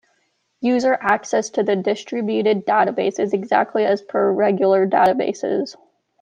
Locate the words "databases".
4.87-5.75